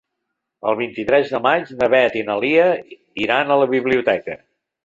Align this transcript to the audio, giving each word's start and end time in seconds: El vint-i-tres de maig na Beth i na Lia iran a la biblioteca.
El 0.69 0.77
vint-i-tres 0.79 1.29
de 1.33 1.41
maig 1.47 1.69
na 1.81 1.91
Beth 1.95 2.17
i 2.21 2.25
na 2.31 2.39
Lia 2.45 2.65
iran 3.27 3.53
a 3.57 3.63
la 3.65 3.69
biblioteca. 3.77 4.41